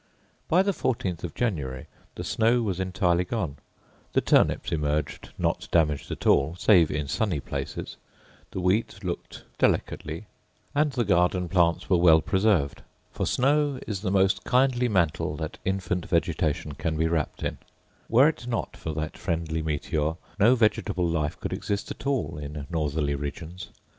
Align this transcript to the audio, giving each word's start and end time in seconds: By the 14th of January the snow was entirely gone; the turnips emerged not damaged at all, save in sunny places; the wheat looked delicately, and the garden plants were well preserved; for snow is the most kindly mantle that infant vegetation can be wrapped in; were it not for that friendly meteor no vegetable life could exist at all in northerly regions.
By 0.47 0.63
the 0.63 0.71
14th 0.71 1.23
of 1.23 1.35
January 1.35 1.85
the 2.15 2.23
snow 2.23 2.63
was 2.63 2.79
entirely 2.79 3.23
gone; 3.23 3.57
the 4.13 4.19
turnips 4.21 4.71
emerged 4.71 5.29
not 5.37 5.67
damaged 5.71 6.09
at 6.09 6.25
all, 6.25 6.55
save 6.57 6.89
in 6.89 7.07
sunny 7.07 7.39
places; 7.39 7.97
the 8.49 8.59
wheat 8.59 9.03
looked 9.03 9.43
delicately, 9.59 10.25
and 10.73 10.91
the 10.91 11.03
garden 11.05 11.47
plants 11.47 11.87
were 11.87 11.97
well 11.97 12.19
preserved; 12.19 12.81
for 13.11 13.27
snow 13.27 13.79
is 13.85 14.01
the 14.01 14.09
most 14.09 14.43
kindly 14.43 14.87
mantle 14.89 15.35
that 15.37 15.59
infant 15.65 16.07
vegetation 16.07 16.71
can 16.71 16.97
be 16.97 17.07
wrapped 17.07 17.43
in; 17.43 17.59
were 18.09 18.27
it 18.27 18.47
not 18.47 18.75
for 18.75 18.93
that 18.95 19.15
friendly 19.19 19.61
meteor 19.61 20.15
no 20.39 20.55
vegetable 20.55 21.07
life 21.07 21.39
could 21.39 21.53
exist 21.53 21.91
at 21.91 22.07
all 22.07 22.39
in 22.39 22.65
northerly 22.71 23.13
regions. 23.13 23.69